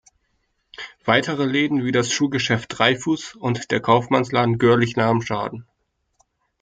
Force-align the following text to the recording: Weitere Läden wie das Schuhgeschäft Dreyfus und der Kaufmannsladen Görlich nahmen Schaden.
Weitere 1.05 1.45
Läden 1.45 1.85
wie 1.85 1.91
das 1.91 2.11
Schuhgeschäft 2.11 2.75
Dreyfus 2.75 3.35
und 3.35 3.69
der 3.69 3.81
Kaufmannsladen 3.81 4.57
Görlich 4.57 4.95
nahmen 4.95 5.21
Schaden. 5.21 5.67